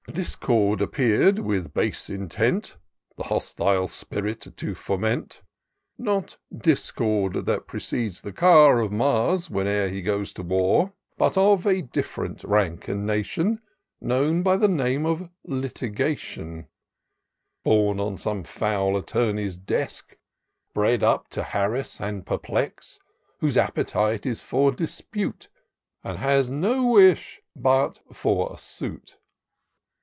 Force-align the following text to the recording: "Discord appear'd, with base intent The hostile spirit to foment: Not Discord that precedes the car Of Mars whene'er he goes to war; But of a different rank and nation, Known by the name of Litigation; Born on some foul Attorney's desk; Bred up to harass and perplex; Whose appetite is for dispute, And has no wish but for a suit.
"Discord 0.11 0.81
appear'd, 0.81 1.39
with 1.39 1.73
base 1.73 2.09
intent 2.09 2.75
The 3.15 3.25
hostile 3.25 3.87
spirit 3.87 4.45
to 4.57 4.75
foment: 4.75 5.41
Not 5.97 6.37
Discord 6.57 7.45
that 7.45 7.65
precedes 7.65 8.19
the 8.19 8.33
car 8.33 8.81
Of 8.81 8.91
Mars 8.91 9.47
whene'er 9.47 9.87
he 9.87 10.01
goes 10.01 10.33
to 10.33 10.43
war; 10.43 10.91
But 11.17 11.37
of 11.37 11.65
a 11.65 11.81
different 11.81 12.43
rank 12.43 12.89
and 12.89 13.05
nation, 13.05 13.61
Known 14.01 14.43
by 14.43 14.57
the 14.57 14.67
name 14.67 15.05
of 15.05 15.29
Litigation; 15.45 16.67
Born 17.63 18.01
on 18.01 18.17
some 18.17 18.43
foul 18.43 18.97
Attorney's 18.97 19.55
desk; 19.55 20.17
Bred 20.73 21.03
up 21.03 21.29
to 21.29 21.41
harass 21.43 22.01
and 22.01 22.25
perplex; 22.25 22.99
Whose 23.39 23.55
appetite 23.57 24.25
is 24.25 24.41
for 24.41 24.73
dispute, 24.73 25.47
And 26.03 26.17
has 26.17 26.49
no 26.49 26.85
wish 26.87 27.41
but 27.55 27.99
for 28.11 28.51
a 28.51 28.57
suit. 28.57 29.17